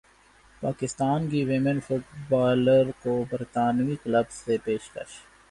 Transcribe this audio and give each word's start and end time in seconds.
پاکستان 0.61 1.27
کی 1.29 1.43
women 1.45 1.79
fit 1.79 2.03
bowler 2.29 2.89
کو 3.03 3.13
برطانوی 3.31 3.95
کلب 4.03 4.31
سے 4.31 4.57
پیشکش 4.63 5.11